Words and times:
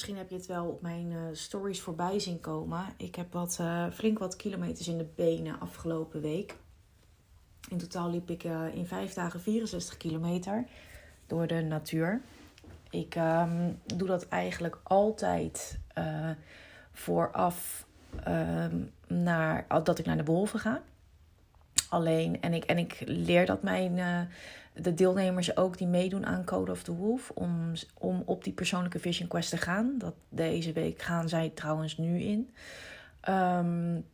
Misschien 0.00 0.20
heb 0.20 0.30
je 0.30 0.36
het 0.36 0.46
wel 0.46 0.66
op 0.66 0.82
mijn 0.82 1.10
uh, 1.10 1.18
stories 1.32 1.80
voorbij 1.80 2.18
zien 2.18 2.40
komen. 2.40 2.84
Ik 2.96 3.14
heb 3.14 3.32
wat, 3.32 3.58
uh, 3.60 3.86
flink 3.92 4.18
wat 4.18 4.36
kilometers 4.36 4.88
in 4.88 4.98
de 4.98 5.08
benen 5.14 5.60
afgelopen 5.60 6.20
week. 6.20 6.56
In 7.68 7.78
totaal 7.78 8.10
liep 8.10 8.30
ik 8.30 8.44
uh, 8.44 8.74
in 8.74 8.86
vijf 8.86 9.12
dagen 9.12 9.40
64 9.40 9.96
kilometer 9.96 10.64
door 11.26 11.46
de 11.46 11.62
natuur. 11.62 12.20
Ik 12.90 13.14
um, 13.14 13.78
doe 13.96 14.08
dat 14.08 14.28
eigenlijk 14.28 14.80
altijd 14.82 15.78
vooraf 16.92 17.86
um, 18.28 18.92
naar, 19.06 19.66
dat 19.82 19.98
ik 19.98 20.06
naar 20.06 20.16
de 20.16 20.24
wolven 20.24 20.58
ga. 20.58 20.82
Alleen, 21.90 22.40
en 22.40 22.52
ik, 22.52 22.64
en 22.64 22.78
ik 22.78 23.02
leer 23.04 23.46
dat 23.46 23.62
mijn 23.62 23.98
de 24.74 24.94
deelnemers 24.94 25.56
ook 25.56 25.78
die 25.78 25.86
meedoen 25.86 26.26
aan 26.26 26.44
Code 26.44 26.70
of 26.70 26.82
the 26.82 26.94
Wolf 26.94 27.30
om, 27.30 27.72
om 27.98 28.22
op 28.26 28.44
die 28.44 28.52
persoonlijke 28.52 28.98
Vision 28.98 29.28
Quest 29.28 29.50
te 29.50 29.56
gaan. 29.56 29.94
Dat, 29.98 30.14
deze 30.28 30.72
week 30.72 31.02
gaan 31.02 31.28
zij 31.28 31.52
trouwens 31.54 31.96
nu 31.96 32.20
in. 32.20 32.50
Um, 33.28 34.04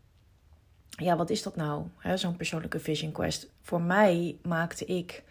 ja, 0.90 1.16
wat 1.16 1.30
is 1.30 1.42
dat 1.42 1.56
nou, 1.56 1.86
zo'n 2.14 2.36
persoonlijke 2.36 2.80
Vision 2.80 3.12
Quest? 3.12 3.50
Voor 3.62 3.82
mij 3.82 4.36
maakte 4.42 4.84
ik 4.84 5.22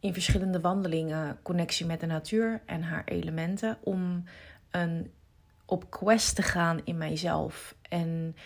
in 0.00 0.12
verschillende 0.12 0.60
wandelingen 0.60 1.38
connectie 1.42 1.86
met 1.86 2.00
de 2.00 2.06
natuur 2.06 2.60
en 2.66 2.82
haar 2.82 3.02
elementen 3.04 3.78
om 3.80 4.24
een, 4.70 5.10
op 5.64 5.90
quest 5.90 6.34
te 6.34 6.42
gaan 6.42 6.80
in 6.84 6.98
mijzelf. 6.98 7.74
En 7.88 8.36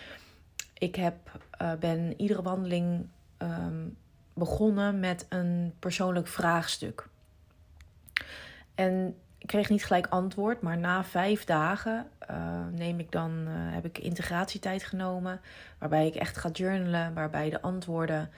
ik 0.78 0.94
heb, 0.94 1.40
uh, 1.62 1.72
ben 1.74 2.14
iedere 2.20 2.42
wandeling 2.42 3.06
um, 3.38 3.96
begonnen 4.34 5.00
met 5.00 5.26
een 5.28 5.74
persoonlijk 5.78 6.28
vraagstuk. 6.28 7.08
En 8.74 9.16
ik 9.38 9.46
kreeg 9.46 9.68
niet 9.68 9.84
gelijk 9.84 10.06
antwoord, 10.06 10.60
maar 10.60 10.78
na 10.78 11.04
vijf 11.04 11.44
dagen 11.44 12.06
uh, 12.30 12.66
neem 12.72 12.98
ik 12.98 13.12
dan, 13.12 13.30
uh, 13.30 13.52
heb 13.52 13.84
ik 13.84 13.98
integratietijd 13.98 14.84
genomen. 14.84 15.40
Waarbij 15.78 16.06
ik 16.06 16.14
echt 16.14 16.36
ga 16.36 16.48
journalen, 16.48 17.14
waarbij 17.14 17.50
de 17.50 17.62
antwoorden 17.62 18.30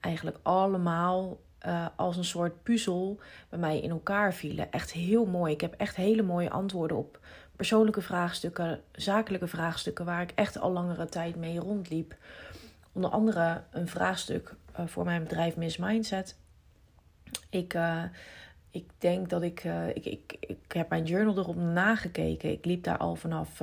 eigenlijk 0.00 0.38
allemaal 0.42 1.38
uh, 1.66 1.86
als 1.96 2.16
een 2.16 2.24
soort 2.24 2.62
puzzel 2.62 3.20
bij 3.48 3.58
mij 3.58 3.80
in 3.80 3.90
elkaar 3.90 4.34
vielen. 4.34 4.72
Echt 4.72 4.92
heel 4.92 5.26
mooi. 5.26 5.52
Ik 5.52 5.60
heb 5.60 5.74
echt 5.74 5.96
hele 5.96 6.22
mooie 6.22 6.50
antwoorden 6.50 6.96
op 6.96 7.20
persoonlijke 7.56 8.00
vraagstukken, 8.00 8.80
zakelijke 8.92 9.46
vraagstukken, 9.46 10.04
waar 10.04 10.22
ik 10.22 10.32
echt 10.34 10.58
al 10.58 10.72
langere 10.72 11.06
tijd 11.06 11.36
mee 11.36 11.58
rondliep. 11.58 12.14
Onder 12.96 13.10
andere 13.10 13.62
een 13.70 13.88
vraagstuk 13.88 14.54
uh, 14.78 14.86
voor 14.86 15.04
mijn 15.04 15.22
bedrijf 15.22 15.56
Miss 15.56 15.76
Mindset. 15.76 16.36
Ik, 17.50 17.74
uh, 17.74 18.02
ik 18.70 18.90
denk 18.98 19.28
dat 19.28 19.42
ik, 19.42 19.64
uh, 19.64 19.88
ik, 19.88 20.04
ik. 20.04 20.36
Ik 20.40 20.72
heb 20.72 20.88
mijn 20.88 21.04
journal 21.04 21.38
erop 21.38 21.56
nagekeken. 21.56 22.50
Ik 22.50 22.64
liep 22.64 22.84
daar 22.84 22.96
al 22.96 23.14
vanaf 23.14 23.60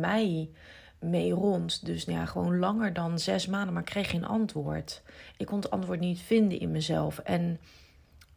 mei 0.00 0.54
mee 0.98 1.32
rond. 1.32 1.86
Dus 1.86 2.04
ja, 2.04 2.24
gewoon 2.24 2.58
langer 2.58 2.92
dan 2.92 3.18
zes 3.18 3.46
maanden, 3.46 3.72
maar 3.72 3.82
ik 3.82 3.88
kreeg 3.88 4.10
geen 4.10 4.24
antwoord. 4.24 5.02
Ik 5.36 5.46
kon 5.46 5.58
het 5.58 5.70
antwoord 5.70 6.00
niet 6.00 6.20
vinden 6.20 6.60
in 6.60 6.70
mezelf. 6.70 7.18
En 7.18 7.60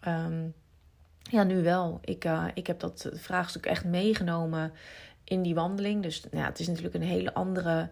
um, 0.08 0.54
ja, 1.22 1.44
nu 1.44 1.64
wel. 1.64 2.00
Ik, 2.04 2.30
ik 2.54 2.68
heb 2.68 2.80
dat 2.80 3.10
vraagstuk 3.14 3.66
echt 3.66 3.86
meegenomen 3.86 4.72
in 5.24 5.42
die 5.42 5.56
wandeling. 5.56 6.04
Dus 6.04 6.24
nou 6.24 6.44
ja, 6.44 6.46
het 6.46 6.60
is 6.60 6.68
natuurlijk 6.68 6.96
een 6.96 7.02
hele 7.02 7.34
andere 7.34 7.90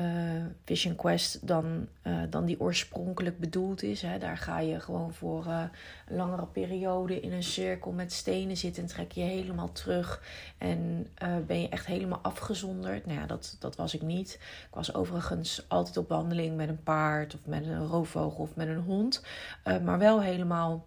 uh, 0.00 0.44
Vision 0.64 0.96
Quest 0.96 1.46
dan, 1.46 1.88
uh, 2.02 2.22
dan 2.30 2.44
die 2.44 2.60
oorspronkelijk 2.60 3.38
bedoeld 3.38 3.82
is. 3.82 4.02
Hè. 4.02 4.18
Daar 4.18 4.36
ga 4.36 4.60
je 4.60 4.80
gewoon 4.80 5.12
voor 5.14 5.46
uh, 5.46 5.62
een 6.06 6.16
langere 6.16 6.46
periode 6.46 7.20
in 7.20 7.32
een 7.32 7.42
cirkel 7.42 7.92
met 7.92 8.12
stenen 8.12 8.56
zitten 8.56 8.82
en 8.82 8.88
trek 8.88 9.12
je 9.12 9.20
helemaal 9.20 9.72
terug. 9.72 10.22
En 10.58 11.06
ben 11.46 11.60
je 11.60 11.68
echt 11.68 11.86
helemaal 11.86 12.18
afgezonderd. 12.22 13.06
Nou 13.06 13.18
ja, 13.18 13.26
dat, 13.26 13.56
dat 13.58 13.76
was 13.76 13.94
ik 13.94 14.02
niet. 14.02 14.32
Ik 14.68 14.74
was 14.74 14.94
overigens 14.94 15.64
altijd 15.68 15.96
op 15.96 16.08
wandeling 16.08 16.56
met 16.56 16.68
een 16.68 16.82
paard 16.82 17.34
of 17.34 17.40
met 17.44 17.66
een 17.66 17.86
roofvogel 17.86 18.42
of 18.42 18.56
met 18.56 18.68
een 18.68 18.82
hond. 18.82 19.22
maar 19.64 19.98
wel 19.98 20.22
helemaal 20.22 20.86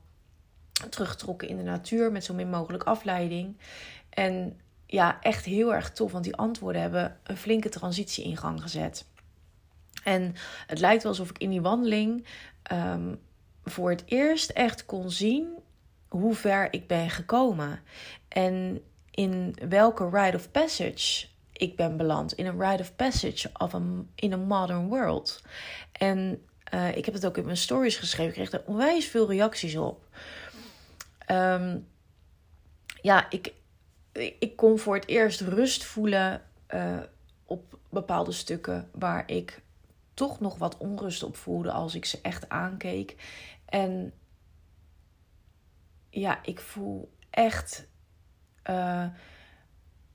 teruggetrokken 0.90 1.48
in 1.48 1.58
de 1.58 1.64
natuur 1.64 2.12
met 2.12 2.24
zo 2.24 2.34
min 2.34 2.50
mogelijk 2.50 2.84
afleiding. 2.84 3.58
En 4.10 4.60
ja, 4.86 5.22
echt 5.22 5.46
heel 5.46 5.74
erg 5.74 5.92
tof. 5.92 6.12
Want 6.12 6.24
die 6.24 6.36
antwoorden 6.36 6.82
hebben 6.82 7.18
een 7.24 7.38
flinke 7.38 7.70
transitie 7.70 8.24
in 8.24 8.38
gang 8.38 8.62
gezet. 8.62 9.06
En 10.04 10.36
het 10.68 10.80
lijkt 10.80 11.04
wel 11.04 11.12
alsof 11.12 11.30
ik 11.30 11.38
in 11.38 11.50
die 11.50 11.62
wandeling 11.62 12.28
um, 12.72 13.20
voor 13.64 13.90
het 13.90 14.04
eerst 14.06 14.50
echt 14.50 14.86
kon 14.86 15.12
zien 15.12 15.48
hoe 16.08 16.36
ver 16.36 16.74
ik 16.74 16.88
ben 16.88 17.10
gekomen. 17.10 17.80
En 18.28 18.82
in 19.12 19.56
welke 19.70 20.10
rite 20.10 20.38
of 20.38 20.52
passage 20.52 21.28
ik 21.54 21.76
ben 21.76 21.98
beland. 21.98 22.34
In 22.34 22.46
een 22.46 22.62
rite 22.62 22.82
of 22.82 22.96
passage 22.96 23.50
of 23.58 23.74
in 24.16 24.34
a 24.34 24.38
modern 24.38 24.88
world. 24.88 25.42
En 25.92 26.42
uh, 26.74 26.96
ik 26.96 27.06
heb 27.06 27.14
het 27.14 27.26
ook 27.26 27.38
in 27.38 27.46
mijn 27.46 27.58
stories 27.58 27.96
geschreven. 27.96 28.42
Ik 28.42 28.50
kreeg 28.50 28.62
er 28.62 28.68
onwijs 28.68 29.08
veel 29.08 29.30
reacties 29.30 29.76
op. 29.76 30.08
Um, 31.32 31.88
ja, 33.02 33.30
ik, 33.30 33.54
ik 34.14 34.56
kon 34.56 34.80
voor 34.80 34.96
het 34.96 35.08
eerst 35.08 35.42
rust 35.42 35.84
voelen 35.84 36.42
uh, 36.70 37.00
op 37.46 37.78
bepaalde 37.90 38.32
stukken 38.32 38.90
waar 38.92 39.24
ik 39.30 39.62
toch 40.14 40.40
nog 40.40 40.58
wat 40.58 40.78
onrust 40.78 41.24
op 41.24 41.36
voelde 41.36 41.72
als 41.72 41.96
ik 41.96 42.06
ze 42.06 42.20
echt 42.22 42.50
aankeek. 42.50 43.16
En 43.66 44.14
ja, 46.10 46.44
ik 46.44 46.60
voel 46.60 47.12
echt 47.30 47.88
uh, 48.70 49.06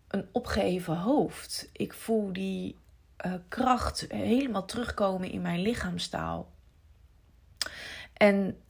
een 0.09 0.29
opgeheven 0.33 0.97
hoofd. 0.97 1.69
Ik 1.73 1.93
voel 1.95 2.33
die 2.33 2.77
uh, 3.27 3.35
kracht 3.49 4.07
helemaal 4.09 4.65
terugkomen 4.65 5.31
in 5.31 5.43
mijn 5.43 5.61
lichaamstaal. 5.61 6.51
En, 8.13 8.63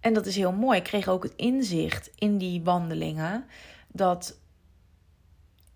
en 0.00 0.14
dat 0.14 0.26
is 0.26 0.36
heel 0.36 0.52
mooi. 0.52 0.78
Ik 0.78 0.84
kreeg 0.84 1.08
ook 1.08 1.22
het 1.22 1.34
inzicht 1.36 2.10
in 2.14 2.38
die 2.38 2.62
wandelingen 2.62 3.46
dat 3.96 4.38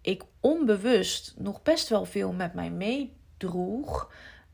ik 0.01 0.25
onbewust 0.41 1.35
nog 1.37 1.63
best 1.63 1.89
wel 1.89 2.05
veel 2.05 2.33
met 2.33 2.55
mij 2.55 2.71
meedroeg 2.71 4.13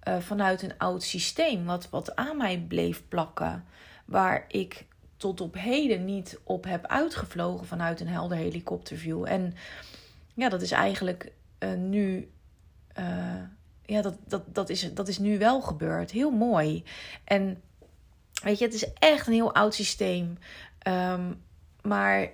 uh, 0.09 0.19
vanuit 0.19 0.63
een 0.63 0.79
oud 0.79 1.03
systeem, 1.03 1.65
wat, 1.65 1.91
wat 1.91 2.17
aan 2.17 2.37
mij 2.37 2.59
bleef 2.59 3.03
plakken, 3.09 3.65
waar 4.05 4.45
ik 4.49 4.87
tot 5.17 5.41
op 5.41 5.55
heden 5.55 6.05
niet 6.05 6.41
op 6.43 6.65
heb 6.65 6.87
uitgevlogen 6.87 7.67
vanuit 7.67 8.01
een 8.01 8.09
helder 8.09 8.37
helikopterview. 8.37 9.25
En 9.27 9.55
ja, 10.35 10.49
dat 10.49 10.63
is 10.63 10.71
eigenlijk 10.71 11.33
uh, 11.59 11.75
nu. 11.75 12.31
Uh, 12.99 13.43
ja, 13.85 14.03
dat, 14.03 14.17
dat, 14.27 14.55
dat, 14.55 14.69
is, 14.69 14.95
dat 14.95 15.09
is 15.09 15.19
nu 15.19 15.39
wel 15.39 15.61
gebeurd. 15.61 16.11
Heel 16.11 16.31
mooi. 16.31 16.85
En 17.25 17.63
weet 18.43 18.59
je, 18.59 18.65
het 18.65 18.75
is 18.75 18.93
echt 18.93 19.27
een 19.27 19.33
heel 19.33 19.55
oud 19.55 19.75
systeem. 19.75 20.39
Um, 20.89 21.43
maar 21.83 22.31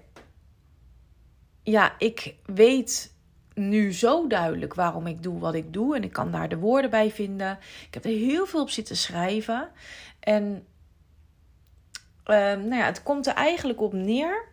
ja, 1.62 1.94
ik 1.98 2.34
weet 2.46 3.14
nu 3.54 3.92
zo 3.92 4.26
duidelijk 4.26 4.74
waarom 4.74 5.06
ik 5.06 5.22
doe 5.22 5.38
wat 5.38 5.54
ik 5.54 5.72
doe. 5.72 5.96
En 5.96 6.02
ik 6.02 6.12
kan 6.12 6.30
daar 6.30 6.48
de 6.48 6.58
woorden 6.58 6.90
bij 6.90 7.10
vinden. 7.10 7.58
Ik 7.86 7.94
heb 7.94 8.04
er 8.04 8.10
heel 8.10 8.46
veel 8.46 8.60
op 8.60 8.70
zitten 8.70 8.96
schrijven. 8.96 9.70
En 10.20 10.66
uh, 12.26 12.36
nou 12.36 12.74
ja, 12.74 12.84
het 12.84 13.02
komt 13.02 13.26
er 13.26 13.34
eigenlijk 13.34 13.80
op 13.80 13.92
neer 13.92 14.48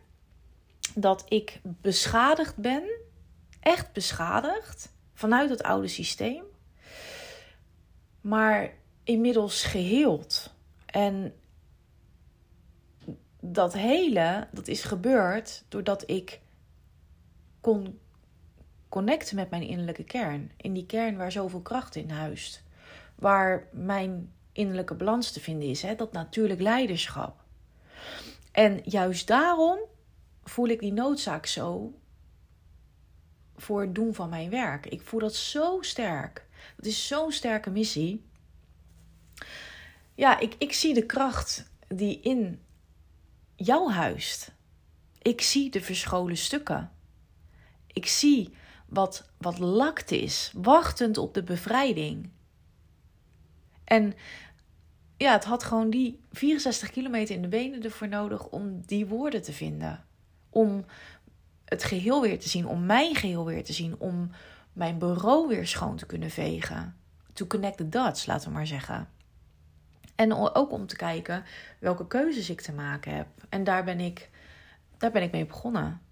dat 0.96 1.26
ik 1.28 1.60
beschadigd 1.64 2.56
ben. 2.56 2.84
Echt 3.60 3.94
beschadigd 3.94 4.94
vanuit 5.14 5.50
het 5.50 5.64
oude 5.64 5.88
systeem, 5.88 6.44
maar 8.22 8.74
inmiddels 9.04 9.64
geheeld. 9.64 10.54
En 10.86 11.34
dat 13.40 13.74
hele, 13.74 14.48
dat 14.52 14.68
is 14.68 14.84
gebeurd 14.84 15.64
doordat 15.70 16.10
ik 16.10 16.40
kon 17.68 18.00
connecten 18.90 19.36
met 19.36 19.50
mijn 19.50 19.62
innerlijke 19.62 20.04
kern. 20.04 20.52
In 20.58 20.74
die 20.74 20.86
kern 20.86 21.18
waar 21.18 21.32
zoveel 21.32 21.62
kracht 21.62 21.96
in 21.96 22.10
huist. 22.10 22.64
Waar 23.16 23.68
mijn 23.72 24.34
innerlijke 24.52 24.94
balans 24.94 25.32
te 25.32 25.40
vinden 25.40 25.70
is. 25.70 25.82
Hè? 25.82 25.96
Dat 25.96 26.12
natuurlijk 26.12 26.62
leiderschap. 26.62 27.44
En 28.52 28.82
juist 28.84 29.28
daarom 29.28 29.80
voel 30.44 30.68
ik 30.68 30.80
die 30.80 30.94
noodzaak 30.94 31.46
zo 31.46 31.94
voor 33.56 33.82
het 33.82 33.96
doen 33.96 34.14
van 34.14 34.30
mijn 34.30 34.50
werk. 34.50 34.86
Ik 34.86 35.02
voel 35.02 35.20
dat 35.20 35.36
zo 35.36 35.82
sterk. 35.82 36.46
Dat 36.76 36.86
is 36.86 37.08
zo'n 37.08 37.32
sterke 37.32 37.70
missie. 37.70 38.26
Ja, 40.16 40.40
ik, 40.40 40.56
ik 40.58 40.74
zie 40.74 40.94
de 40.94 41.06
kracht 41.06 41.72
die 41.88 42.20
in 42.20 42.62
jou 43.56 43.92
huist. 43.92 44.52
Ik 45.22 45.42
zie 45.42 45.70
de 45.70 45.82
verscholen 45.82 46.38
stukken. 46.38 46.92
Ik 47.98 48.06
zie 48.06 48.54
wat, 48.86 49.30
wat 49.38 49.60
lakt 49.60 50.12
is, 50.12 50.52
wachtend 50.56 51.18
op 51.18 51.34
de 51.34 51.44
bevrijding. 51.44 52.30
En 53.84 54.14
ja, 55.18 55.32
het 55.32 55.44
had 55.44 55.64
gewoon 55.64 55.90
die 55.90 56.20
64 56.32 56.90
kilometer 56.90 57.36
in 57.36 57.42
de 57.42 57.48
benen 57.48 57.84
ervoor 57.84 58.08
nodig 58.08 58.48
om 58.48 58.82
die 58.86 59.06
woorden 59.06 59.42
te 59.42 59.54
vinden. 59.54 60.06
Om 60.50 60.86
het 61.66 61.84
geheel 61.84 62.22
weer 62.22 62.40
te 62.40 62.50
zien, 62.50 62.68
om 62.68 62.86
mijn 62.86 63.16
geheel 63.16 63.46
weer 63.46 63.64
te 63.64 63.74
zien, 63.74 63.96
om 64.00 64.32
mijn 64.74 64.98
bureau 64.98 65.48
weer 65.48 65.68
schoon 65.68 65.96
te 65.96 66.06
kunnen 66.06 66.30
vegen. 66.30 66.96
To 67.34 67.46
connect 67.46 67.78
the 67.78 67.90
dots, 67.90 68.26
laten 68.26 68.48
we 68.48 68.54
maar 68.54 68.68
zeggen. 68.68 69.10
En 70.16 70.34
ook 70.34 70.72
om 70.72 70.88
te 70.88 70.96
kijken 70.96 71.44
welke 71.80 72.08
keuzes 72.08 72.50
ik 72.50 72.62
te 72.62 72.74
maken 72.74 73.16
heb. 73.16 73.28
En 73.50 73.64
daar 73.64 73.84
ben 73.84 74.00
ik, 74.00 74.30
daar 74.98 75.12
ben 75.12 75.24
ik 75.24 75.32
mee 75.32 75.46
begonnen. 75.46 76.07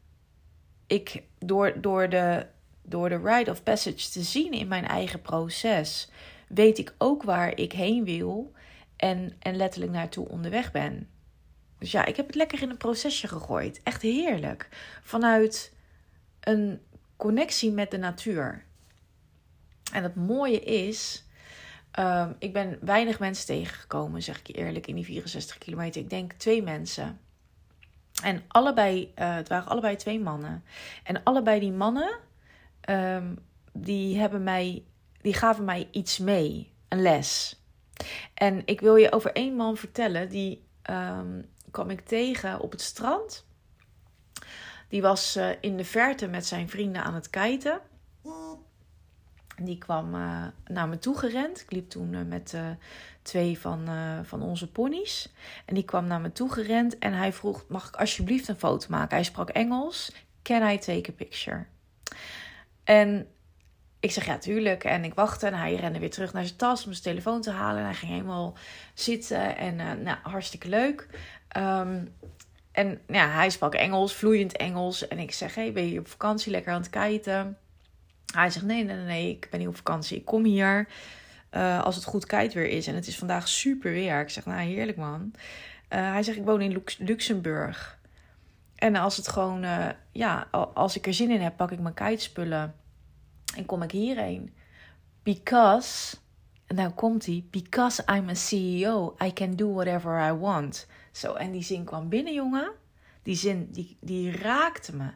Ik, 0.88 1.24
door, 1.40 1.82
door, 1.82 2.10
de, 2.10 2.46
door 2.82 3.10
de 3.10 3.22
rite 3.24 3.52
of 3.52 3.64
passage 3.64 4.10
te 4.12 4.24
zien 4.24 4.52
in 4.52 4.68
mijn 4.68 4.88
eigen 4.88 5.22
proces, 5.22 6.10
weet 6.48 6.78
ik 6.78 6.94
ook 6.98 7.24
waar 7.24 7.58
ik 7.58 7.72
heen 7.72 8.04
wil 8.04 8.52
en, 8.96 9.34
en 9.40 9.56
letterlijk 9.56 9.92
naartoe 9.92 10.30
onderweg 10.30 10.72
ben. 10.72 11.10
Dus 11.80 11.92
ja, 11.92 12.06
ik 12.06 12.16
heb 12.16 12.28
het 12.28 12.36
lekker 12.36 12.62
in 12.62 12.70
een 12.70 12.78
procesje 12.78 13.28
gegooid. 13.28 13.82
Echt 13.84 14.02
heerlijk. 14.02 14.70
Vanuit 15.04 15.74
een 16.40 16.82
connectie 17.16 17.72
met 17.72 17.92
de 17.92 17.98
natuur. 17.98 18.64
En 19.94 20.04
het 20.04 20.16
mooie 20.16 20.60
is, 20.60 21.26
um, 22.00 22.36
ik 22.40 22.54
ben 22.54 22.78
weinig 22.82 23.20
mensen 23.20 23.46
tegengekomen, 23.46 24.24
zeg 24.24 24.40
ik 24.40 24.48
je 24.48 24.54
eerlijk, 24.54 24.88
in 24.88 24.96
die 24.96 25.06
64 25.06 25.58
kilometer. 25.58 26.02
Ik 26.02 26.10
denk 26.10 26.34
twee 26.34 26.64
mensen. 26.64 27.20
En 28.24 28.44
allebei, 28.48 29.14
uh, 29.16 29.36
het 29.36 29.48
waren 29.48 29.68
allebei 29.68 29.96
twee 29.96 30.20
mannen. 30.20 30.64
En 31.04 31.24
allebei 31.24 31.60
die 31.60 31.72
mannen, 31.72 32.18
um, 32.90 33.38
die 33.72 34.20
hebben 34.20 34.44
mij, 34.44 34.84
die 35.22 35.34
gaven 35.34 35.66
mij 35.66 35.88
iets 35.92 36.18
mee, 36.18 36.74
een 36.88 37.02
les. 37.02 37.60
En 38.34 38.62
ik 38.66 38.82
wil 38.82 38.96
je 38.96 39.12
over 39.12 39.32
één 39.32 39.56
man 39.56 39.78
vertellen, 39.78 40.30
die 40.30 40.64
um, 40.90 41.46
kwam 41.72 41.90
ik 41.90 42.06
tegen 42.06 42.60
op 42.60 42.72
het 42.72 42.82
strand. 42.82 43.46
Die 44.90 45.02
was 45.02 45.38
uh, 45.38 45.50
in 45.60 45.78
de 45.78 45.86
verte 45.86 46.28
met 46.28 46.46
zijn 46.46 46.70
vrienden 46.70 47.04
aan 47.04 47.14
het 47.14 47.30
kiten. 47.30 47.80
Die 49.62 49.78
kwam 49.78 50.16
uh, 50.16 50.46
naar 50.66 50.88
me 50.88 50.98
toe 50.98 51.18
gerend. 51.18 51.62
Ik 51.62 51.72
liep 51.72 51.90
toen 51.90 52.28
met 52.28 52.56
twee 53.26 53.60
van, 53.60 53.88
van 54.24 54.42
onze 54.42 54.72
ponies. 54.72 55.34
En 55.66 55.74
die 55.76 55.86
kwam 55.86 56.08
naar 56.08 56.22
me 56.22 56.32
toe 56.32 56.52
gerend 56.52 57.00
en 57.00 57.14
hij 57.14 57.34
vroeg: 57.34 57.66
Mag 57.68 57.88
ik 57.88 57.96
alsjeblieft 57.96 58.48
een 58.48 58.60
foto 58.60 58.88
maken? 58.90 59.16
Hij 59.16 59.26
sprak 59.26 59.50
Engels. 59.50 60.12
Can 60.42 60.70
I 60.70 60.78
take 60.78 61.10
a 61.10 61.14
picture? 61.16 61.66
En 62.84 63.28
ik 64.00 64.12
zeg 64.12 64.26
ja, 64.26 64.38
tuurlijk. 64.38 64.84
En 64.84 65.04
ik 65.04 65.14
wachtte 65.14 65.48
en 65.48 65.54
hij 65.54 65.76
rende 65.76 66.00
weer 66.00 66.10
terug 66.10 66.34
naar 66.34 66.46
zijn 66.46 66.58
tas 66.58 66.86
om 66.86 66.92
zijn 66.92 67.04
telefoon 67.04 67.42
te 67.42 67.52
halen. 67.52 67.80
En 67.80 67.86
hij 67.86 67.96
ging 67.96 68.12
helemaal 68.12 68.58
zitten 68.94 69.58
en 69.58 69.76
nou, 69.76 70.18
hartstikke 70.24 70.70
leuk. 70.70 71.08
Um, 71.58 72.14
en 72.76 73.02
ja, 73.08 73.30
hij 73.30 73.50
sprak 73.50 73.74
Engels, 73.74 74.14
vloeiend 74.14 74.58
Engels. 74.58 75.08
En 75.08 75.20
ik 75.20 75.32
zeg, 75.32 75.56
hey, 75.56 75.72
ben 75.72 75.90
je 75.90 76.00
op 76.00 76.08
vakantie 76.08 76.52
lekker 76.52 76.74
aan 76.74 76.82
het 76.82 76.90
kiten? 76.90 77.58
Hij 78.34 78.50
zegt, 78.50 78.66
nee, 78.66 78.84
nee, 78.84 78.96
nee, 78.96 79.30
ik 79.30 79.48
ben 79.50 79.60
niet 79.60 79.70
op 79.70 79.76
vakantie. 79.76 80.18
Ik 80.18 80.26
kom 80.26 80.44
hier 80.44 80.88
uh, 81.56 81.84
als 81.84 81.96
het 81.96 82.04
goed 82.04 82.30
weer 82.30 82.68
is. 82.68 82.88
En 82.88 82.96
het 82.96 83.08
is 83.08 83.18
vandaag 83.18 83.48
super 83.48 83.92
weer. 83.92 84.20
Ik 84.20 84.30
zeg, 84.30 84.46
nou, 84.46 84.60
heerlijk 84.60 84.98
man. 84.98 85.32
Uh, 85.34 86.12
hij 86.12 86.24
zegt, 86.24 86.38
ik 86.38 86.46
woon 86.46 86.62
in 86.62 86.72
Lux 86.72 86.98
Luxemburg. 86.98 88.00
En 88.76 88.96
als 88.96 89.18
het 89.18 89.28
gewoon, 89.28 89.64
uh, 89.64 89.88
ja, 90.12 90.48
als 90.74 90.96
ik 90.96 91.08
er 91.08 91.14
zin 91.14 91.32
in 91.32 91.42
heb, 91.42 91.58
pak 91.58 91.72
ik 91.72 91.80
mijn 91.80 91.94
kitespullen 91.94 92.76
en 93.56 93.66
kom 93.66 93.82
ik 93.82 93.92
hierheen. 93.92 94.54
Because, 95.24 96.16
en 96.68 96.76
dan 96.76 96.94
komt 96.94 97.26
hij, 97.26 97.46
because 97.52 98.04
I'm 98.16 98.30
a 98.30 98.34
CEO, 98.34 99.16
I 99.24 99.34
can 99.34 99.56
do 99.56 99.74
whatever 99.74 100.30
I 100.30 100.32
want. 100.32 100.88
Zo, 101.12 101.34
en 101.34 101.52
die 101.52 101.64
zin 101.64 101.84
kwam 101.84 102.10
binnen, 102.10 102.34
jongen. 102.34 102.72
Die 103.24 103.36
zin, 103.36 103.68
die, 103.72 103.98
die 104.02 104.32
raakte 104.32 104.96
me. 104.96 105.10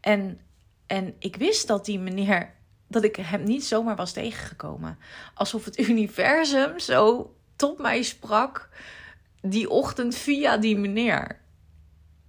En, 0.00 0.40
en 0.86 1.14
ik 1.18 1.36
wist 1.36 1.66
dat 1.66 1.84
die 1.84 1.98
meneer, 1.98 2.54
dat 2.90 3.04
ik 3.04 3.16
hem 3.16 3.42
niet 3.42 3.64
zomaar 3.64 3.96
was 3.96 4.12
tegengekomen. 4.12 4.98
Alsof 5.34 5.64
het 5.64 5.78
universum 5.88 6.78
zo 6.78 7.34
tot 7.56 7.78
mij 7.78 8.02
sprak 8.02 8.68
die 9.42 9.70
ochtend 9.70 10.14
via 10.14 10.56
die 10.56 10.76
meneer. 10.76 11.40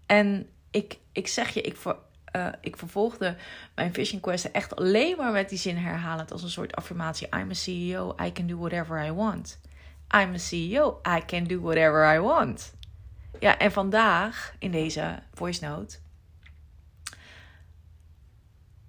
En 0.05 0.49
ik, 0.71 0.97
ik 1.11 1.27
zeg 1.27 1.49
je, 1.49 1.61
ik, 1.61 1.77
ver, 1.77 1.95
uh, 2.35 2.47
ik 2.61 2.77
vervolgde 2.77 3.35
mijn 3.75 3.93
vision 3.93 4.21
quest 4.21 4.45
echt 4.45 4.75
alleen 4.75 5.17
maar 5.17 5.31
met 5.31 5.49
die 5.49 5.57
zin 5.57 5.77
herhalend 5.77 6.31
als 6.31 6.43
een 6.43 6.49
soort 6.49 6.75
affirmatie. 6.75 7.27
I'm 7.27 7.49
a 7.49 7.53
CEO, 7.53 8.15
I 8.25 8.31
can 8.31 8.47
do 8.47 8.57
whatever 8.57 9.05
I 9.05 9.11
want. 9.11 9.59
I'm 10.15 10.33
a 10.33 10.37
CEO, 10.37 11.01
I 11.17 11.25
can 11.25 11.43
do 11.43 11.59
whatever 11.59 12.15
I 12.15 12.19
want. 12.19 12.73
Ja, 13.39 13.57
en 13.57 13.71
vandaag 13.71 14.55
in 14.59 14.71
deze 14.71 15.19
voice 15.33 15.65
note 15.65 15.97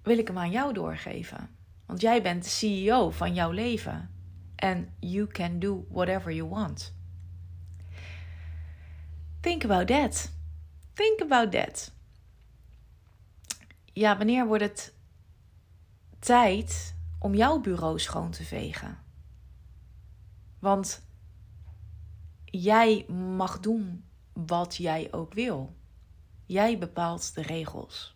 wil 0.03 0.17
ik 0.17 0.27
hem 0.27 0.37
aan 0.37 0.51
jou 0.51 0.73
doorgeven. 0.73 1.49
Want 1.85 2.01
jij 2.01 2.21
bent 2.21 2.43
de 2.43 2.49
CEO 2.49 3.09
van 3.09 3.33
jouw 3.33 3.51
leven. 3.51 4.09
En 4.55 4.93
you 4.99 5.27
can 5.27 5.59
do 5.59 5.85
whatever 5.89 6.33
you 6.33 6.49
want. 6.49 6.93
Think 9.39 9.63
about 9.63 9.87
that. 9.87 10.31
Think 10.93 11.21
about 11.21 11.51
that. 11.51 11.91
Ja, 13.93 14.17
wanneer 14.17 14.47
wordt 14.47 14.63
het 14.63 14.93
tijd 16.19 16.95
om 17.19 17.35
jouw 17.35 17.59
bureau 17.59 17.99
schoon 17.99 18.31
te 18.31 18.43
vegen? 18.43 18.97
Want 20.59 21.01
jij 22.45 23.05
mag 23.09 23.59
doen 23.59 24.05
wat 24.33 24.75
jij 24.75 25.07
ook 25.11 25.33
wil. 25.33 25.75
Jij 26.45 26.77
bepaalt 26.77 27.35
de 27.35 27.41
regels. 27.41 28.12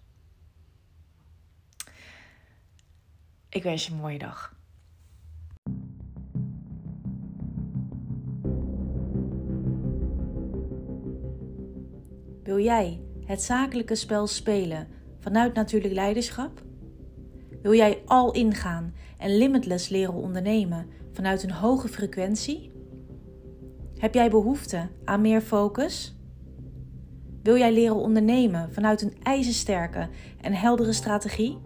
Ik 3.58 3.64
wens 3.64 3.86
je 3.86 3.92
een 3.92 3.98
mooie 3.98 4.18
dag. 4.18 4.56
Wil 12.44 12.60
jij 12.60 13.00
het 13.26 13.42
zakelijke 13.42 13.96
spel 13.96 14.28
spelen 14.28 14.88
vanuit 15.20 15.54
natuurlijk 15.54 15.94
leiderschap? 15.94 16.62
Wil 17.62 17.74
jij 17.74 18.02
al 18.06 18.32
ingaan 18.34 18.94
en 19.18 19.38
limitless 19.38 19.90
leren 19.90 20.14
ondernemen 20.14 20.88
vanuit 21.12 21.44
een 21.44 21.52
hoge 21.52 21.88
frequentie? 21.88 22.72
Heb 23.98 24.14
jij 24.14 24.30
behoefte 24.30 24.90
aan 25.04 25.22
meer 25.22 25.42
focus? 25.42 26.16
Wil 27.44 27.58
jij 27.58 27.74
leren 27.74 27.96
ondernemen 27.96 28.74
vanuit 28.74 29.02
een 29.02 29.16
ijzersterke 29.24 30.10
en 30.42 30.54
heldere 30.54 30.94
strategie? 30.94 31.58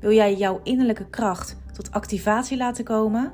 Wil 0.00 0.12
jij 0.12 0.36
jouw 0.36 0.60
innerlijke 0.62 1.08
kracht 1.08 1.56
tot 1.72 1.90
activatie 1.90 2.56
laten 2.56 2.84
komen? 2.84 3.32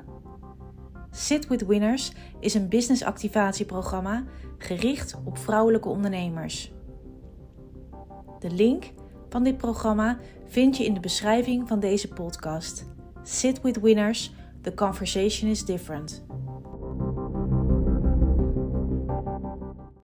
Sit 1.11 1.47
with 1.47 1.65
Winners 1.65 2.11
is 2.39 2.53
een 2.53 2.69
business 2.69 3.03
activatieprogramma 3.03 4.23
gericht 4.57 5.15
op 5.25 5.37
vrouwelijke 5.37 5.89
ondernemers. 5.89 6.71
De 8.39 8.51
link 8.51 8.91
van 9.29 9.43
dit 9.43 9.57
programma 9.57 10.17
vind 10.47 10.77
je 10.77 10.85
in 10.85 10.93
de 10.93 10.99
beschrijving 10.99 11.67
van 11.67 11.79
deze 11.79 12.07
podcast. 12.07 12.85
Sit 13.23 13.61
with 13.61 13.79
Winners, 13.79 14.33
the 14.61 14.73
conversation 14.73 15.49
is 15.49 15.65
different. 15.65 16.25